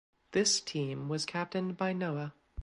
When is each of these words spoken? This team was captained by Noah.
This 0.31 0.59
team 0.59 1.09
was 1.09 1.27
captained 1.27 1.77
by 1.77 1.93
Noah. 1.93 2.33